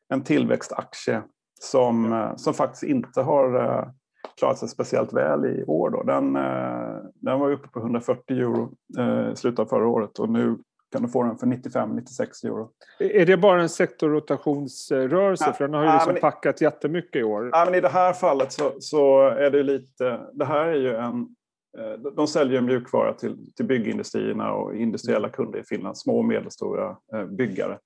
en 0.09 0.25
tillväxtaktie 0.25 1.23
som, 1.61 2.12
eh, 2.12 2.37
som 2.37 2.54
faktiskt 2.54 2.83
inte 2.83 3.21
har 3.21 3.64
eh, 3.64 3.88
klarat 4.38 4.59
sig 4.59 4.69
speciellt 4.69 5.12
väl 5.12 5.45
i 5.45 5.64
år. 5.64 5.90
Då. 5.90 6.02
Den, 6.02 6.37
eh, 6.37 6.97
den 7.14 7.40
var 7.40 7.50
uppe 7.50 7.69
på 7.69 7.81
140 7.81 8.37
euro 8.37 8.73
i 9.33 9.37
slutet 9.37 9.59
av 9.59 9.66
förra 9.66 9.88
året 9.88 10.19
och 10.19 10.28
nu 10.28 10.59
kan 10.95 11.03
du 11.03 11.09
få 11.09 11.23
den 11.23 11.39
för 11.39 11.47
95-96 11.47 12.47
euro. 12.47 12.71
Är 12.99 13.27
det 13.27 13.37
bara 13.37 13.63
en 13.63 13.69
sektorrotationsrörelse? 13.69 15.45
Ja, 15.47 15.53
för 15.53 15.65
den 15.65 15.75
har 15.75 15.85
ju 15.85 15.93
liksom 15.93 16.15
ja, 16.15 16.21
packat 16.21 16.61
jättemycket 16.61 17.17
i 17.17 17.23
år. 17.23 17.51
Ja, 17.53 17.65
men 17.65 17.75
I 17.75 17.81
det 17.81 17.89
här 17.89 18.13
fallet 18.13 18.53
så, 18.53 18.73
så, 18.81 19.29
är 19.29 19.51
det 19.51 19.63
lite... 19.63 20.21
Det 20.33 20.45
här 20.45 20.67
är 20.67 20.75
ju 20.75 20.97
en... 20.97 21.29
De 22.17 22.27
säljer 22.27 22.61
mjukvara 22.61 23.13
till, 23.13 23.53
till 23.55 23.67
byggindustrierna 23.67 24.53
och 24.53 24.77
industriella 24.77 25.29
kunder 25.29 25.59
i 25.59 25.65
Finland, 25.65 25.99
små 25.99 26.19
och 26.19 26.25
medelstora 26.25 26.97
byggare 27.29 27.79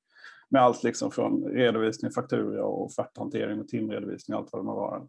med 0.50 0.62
allt 0.62 0.82
liksom 0.82 1.10
från 1.10 1.44
redovisning, 1.44 2.10
faktura 2.10 2.64
och 2.64 2.84
offerthantering 2.84 3.60
och 3.60 3.68
timredovisning 3.68 4.34
och 4.34 4.40
allt 4.40 4.52
vad 4.52 4.62
det 4.62 4.66
må 4.66 4.74
vara. 4.74 5.02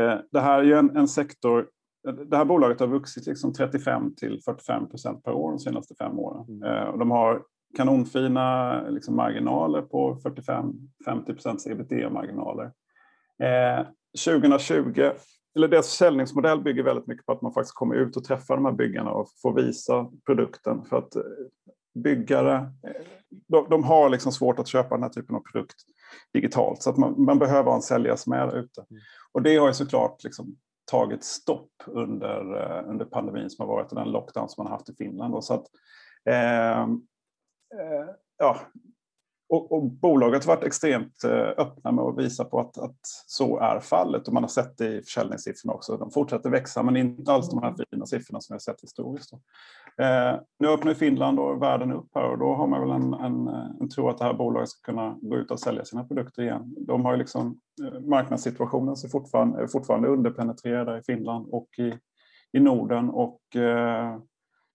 Eh, 0.00 0.20
det 0.30 0.40
här 0.40 0.58
är 0.58 0.62
ju 0.62 0.74
en, 0.74 0.96
en, 0.96 1.08
sektor, 1.08 1.68
det 2.12 2.36
här 2.36 2.44
bolaget 2.44 2.80
har 2.80 2.86
vuxit 2.86 3.26
liksom 3.26 3.52
35 3.52 4.14
till 4.14 4.40
45 4.44 4.88
procent 4.88 5.24
per 5.24 5.32
år 5.32 5.50
de 5.50 5.58
senaste 5.58 5.94
fem 5.94 6.18
åren. 6.18 6.46
Mm. 6.48 6.62
Eh, 6.62 6.84
och 6.84 6.98
de 6.98 7.10
har 7.10 7.42
kanonfina 7.76 8.80
liksom 8.88 9.16
marginaler 9.16 9.82
på 9.82 10.20
45-50 10.24 10.72
procents 11.26 11.66
ebitda-marginaler. 11.66 12.72
Eh, 13.42 13.86
2020, 14.24 15.10
eller 15.56 15.68
deras 15.68 15.88
försäljningsmodell 15.88 16.62
bygger 16.62 16.82
väldigt 16.82 17.06
mycket 17.06 17.26
på 17.26 17.32
att 17.32 17.42
man 17.42 17.52
faktiskt 17.52 17.74
kommer 17.74 17.94
ut 17.94 18.16
och 18.16 18.24
träffar 18.24 18.54
de 18.54 18.64
här 18.64 18.72
byggarna 18.72 19.10
och 19.10 19.28
får 19.42 19.54
visa 19.54 20.10
produkten. 20.26 20.84
För 20.84 20.98
att 20.98 21.16
byggare, 21.94 22.72
de, 23.48 23.66
de, 23.70 23.84
har 23.84 24.10
liksom 24.10 24.32
svårt 24.32 24.58
att 24.58 24.68
köpa 24.68 24.94
den 24.94 25.02
här 25.02 25.10
typen 25.10 25.36
av 25.36 25.40
produkt 25.40 25.76
digitalt. 26.32 26.82
Så 26.82 26.90
att 26.90 26.96
man, 26.96 27.24
man 27.24 27.38
behöver 27.38 27.70
ha 27.70 27.76
en 27.76 27.82
säljare 27.82 28.16
som 28.16 28.32
är 28.32 28.46
där 28.46 28.58
ute. 28.58 28.84
Mm. 28.90 29.02
Och 29.32 29.42
det 29.42 29.56
har 29.56 29.66
ju 29.66 29.74
såklart 29.74 30.24
liksom 30.24 30.56
tagit 30.84 31.24
stopp 31.24 31.70
under, 31.86 32.56
eh, 32.56 32.90
under 32.90 33.04
pandemin 33.04 33.50
som 33.50 33.68
har 33.68 33.74
varit 33.74 33.92
och 33.92 33.98
den 33.98 34.10
lockdown 34.10 34.48
som 34.48 34.64
man 34.64 34.70
har 34.70 34.78
haft 34.78 34.88
i 34.88 34.94
Finland. 34.94 35.34
Då. 35.34 35.42
Så 35.42 35.54
att, 35.54 35.66
eh, 36.24 36.80
eh, 36.80 38.08
ja, 38.38 38.60
och, 39.48 39.72
och, 39.72 39.90
bolaget 39.90 40.44
har 40.44 40.56
varit 40.56 40.64
extremt 40.64 41.24
eh, 41.24 41.64
öppna 41.64 41.92
med 41.92 42.04
att 42.04 42.18
visa 42.18 42.44
på 42.44 42.60
att, 42.60 42.78
att, 42.78 42.98
så 43.26 43.58
är 43.58 43.80
fallet 43.80 44.28
och 44.28 44.34
man 44.34 44.42
har 44.42 44.48
sett 44.48 44.78
det 44.78 44.86
i 44.86 45.02
försäljningssiffrorna 45.02 45.74
också. 45.74 45.96
De 45.96 46.10
fortsätter 46.10 46.50
växa 46.50 46.82
men 46.82 46.96
inte 46.96 47.32
alls 47.32 47.50
de 47.50 47.62
här 47.62 47.74
fina 47.90 48.06
siffrorna 48.06 48.40
som 48.40 48.54
vi 48.54 48.54
har 48.54 48.58
sett 48.58 48.82
historiskt. 48.82 49.32
Eh, 50.00 50.40
nu 50.58 50.68
öppnar 50.68 50.94
Finland 50.94 51.38
och 51.38 51.62
världen 51.62 51.92
upp 51.92 52.08
här 52.14 52.30
och 52.30 52.38
då 52.38 52.54
har 52.54 52.66
man 52.66 52.80
väl 52.80 52.90
en, 52.90 53.14
en, 53.14 53.48
en 53.80 53.88
tro 53.88 54.08
att 54.08 54.18
det 54.18 54.24
här 54.24 54.34
bolaget 54.34 54.68
ska 54.68 54.92
kunna 54.92 55.18
gå 55.22 55.36
ut 55.36 55.50
och 55.50 55.60
sälja 55.60 55.84
sina 55.84 56.04
produkter 56.04 56.42
igen. 56.42 56.74
De 56.86 57.04
har 57.04 57.12
ju 57.12 57.18
liksom 57.18 57.58
eh, 57.82 58.00
marknadssituationen 58.00 58.96
som 58.96 59.10
fortfarande, 59.10 59.68
fortfarande 59.68 60.08
underpenetrerad 60.08 60.98
i 60.98 61.02
Finland 61.02 61.46
och 61.50 61.68
i, 61.78 61.94
i 62.52 62.60
Norden 62.60 63.10
och 63.10 63.56
eh, 63.56 64.18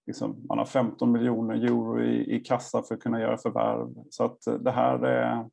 liksom, 0.09 0.45
man 0.49 0.57
har 0.57 0.65
15 0.65 1.11
miljoner 1.11 1.55
euro 1.55 2.01
i, 2.01 2.35
i 2.35 2.39
kassa 2.39 2.83
för 2.83 2.95
att 2.95 3.01
kunna 3.01 3.21
göra 3.21 3.37
förvärv. 3.37 4.03
Så 4.09 4.23
att 4.23 4.47
eh, 4.47 4.53
det 4.53 4.71
här 4.71 5.05
är, 5.05 5.49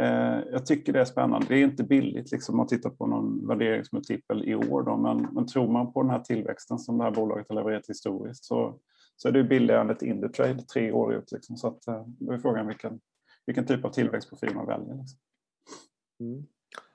eh, 0.00 0.44
jag 0.52 0.66
tycker 0.66 0.92
det 0.92 1.00
är 1.00 1.04
spännande. 1.04 1.46
Det 1.48 1.54
är 1.54 1.64
inte 1.64 1.84
billigt 1.84 2.32
liksom, 2.32 2.60
att 2.60 2.68
titta 2.68 2.90
på 2.90 3.06
någon 3.06 3.46
värderingsmultipel 3.46 4.48
i 4.48 4.54
år. 4.54 4.82
Då, 4.82 4.96
men, 4.96 5.28
men 5.32 5.46
tror 5.46 5.72
man 5.72 5.92
på 5.92 6.02
den 6.02 6.10
här 6.10 6.20
tillväxten 6.20 6.78
som 6.78 6.98
det 6.98 7.04
här 7.04 7.10
bolaget 7.10 7.48
har 7.48 7.56
levererat 7.56 7.88
historiskt 7.88 8.44
så, 8.44 8.78
så 9.16 9.28
är 9.28 9.32
det 9.32 9.44
billigare 9.44 9.80
än 9.80 9.90
ett 9.90 10.02
Indutrade 10.02 10.62
tre 10.62 10.92
år 10.92 11.14
ut. 11.14 11.32
Liksom. 11.32 11.56
Så 11.56 11.68
att, 11.68 11.88
eh, 11.88 12.04
då 12.06 12.32
är 12.32 12.38
frågan 12.38 12.66
vilken, 12.66 13.00
vilken 13.46 13.66
typ 13.66 13.84
av 13.84 13.90
tillväxtprofil 13.90 14.54
man 14.54 14.66
väljer. 14.66 14.94
Liksom. 14.94 15.18
Mm. 16.20 16.46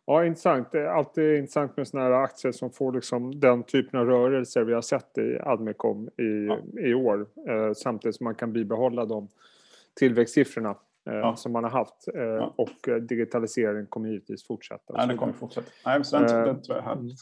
Ja, 0.06 0.26
intressant. 0.26 0.72
Det 0.72 0.80
är 0.80 0.86
alltid 0.86 1.38
intressant 1.38 1.78
med 1.78 1.88
sådana 1.88 2.10
här 2.10 2.24
aktier 2.24 2.52
som 2.52 2.72
får 2.72 2.94
liksom 2.94 3.40
den 3.40 3.64
typen 3.64 4.00
av 4.00 4.06
rörelser 4.06 4.64
vi 4.64 4.74
har 4.74 4.82
sett 4.82 5.18
i 5.18 5.40
Admicom 5.44 6.08
i, 6.18 6.48
ja. 6.48 6.58
i 6.80 6.94
år. 6.94 7.28
Eh, 7.50 7.74
samtidigt 7.74 8.16
som 8.16 8.24
man 8.24 8.36
kan 8.36 8.54
bibehålla 8.54 9.06
de 9.06 9.28
tillväxtsiffrorna 9.96 10.76
eh, 11.10 11.16
ja. 11.16 11.36
som 11.36 11.52
man 11.52 11.64
har 11.64 11.72
haft. 11.72 12.08
Eh, 12.16 12.22
ja. 12.22 12.54
Och 12.58 12.88
eh, 12.88 12.96
digitaliseringen 12.96 13.88
kommer 13.88 14.10
givetvis 14.10 14.48
fortsätta. 14.48 14.94
Ja, 14.98 15.06
det 15.06 15.16
kommer 15.16 15.34
fortsätta. 15.34 15.72
Nej, 15.86 16.04
så 16.04 16.20
den, 16.20 16.40
eh, 16.40 16.46
den 16.46 16.62
tror 16.62 16.78
jag 16.78 16.86
är 16.86 16.90
härligt. 16.90 17.20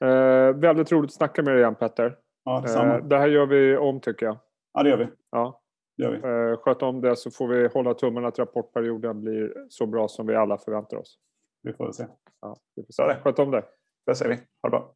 Eh, 0.00 0.60
väldigt 0.60 0.92
roligt 0.92 1.08
att 1.08 1.14
snacka 1.14 1.42
med 1.42 1.54
dig 1.54 1.60
igen 1.60 1.74
Petter. 1.74 2.16
Ja, 2.44 2.60
detsamma. 2.60 3.00
det 3.00 3.18
här 3.18 3.28
gör 3.28 3.46
vi 3.46 3.76
om 3.76 4.00
tycker 4.00 4.26
jag. 4.26 4.38
Ja, 4.74 4.82
det 4.82 4.90
gör 4.90 4.98
vi. 4.98 5.06
Ja. 5.30 5.60
Gör 5.98 6.10
vi. 6.10 6.56
sköt 6.56 6.82
om 6.82 7.00
det 7.00 7.16
så 7.16 7.30
får 7.30 7.48
vi 7.48 7.68
hålla 7.68 7.94
tummarna 7.94 8.28
att 8.28 8.38
rapportperioden 8.38 9.20
blir 9.20 9.52
så 9.68 9.86
bra 9.86 10.08
som 10.08 10.26
vi 10.26 10.34
alla 10.34 10.58
förväntar 10.58 10.96
oss. 10.96 11.18
Vi 11.66 11.72
får 11.72 11.92
se. 11.92 12.06
Ja, 12.40 12.56
vi 12.74 12.82
får 12.82 12.92
se. 12.92 13.20
Sköt 13.20 13.38
om 13.38 13.50
det. 13.50 13.64
Det 14.06 14.14
säger 14.14 14.30
vi. 14.30 14.36
Ha 14.36 14.68
det 14.68 14.70
bra. 14.70 14.94